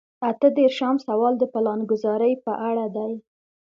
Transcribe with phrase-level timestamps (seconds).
[0.29, 3.13] اته دېرشم سوال د پلانګذارۍ په اړه دی.